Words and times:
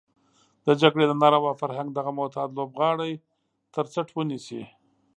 د 0.65 0.67
جګړې 0.81 1.05
د 1.07 1.13
ناروا 1.21 1.51
فرهنګ 1.61 1.89
دغه 1.93 2.11
معتاد 2.17 2.49
لوبغاړی 2.57 3.13
تر 3.73 3.85
څټ 3.93 4.07
ونيسي. 4.13 4.61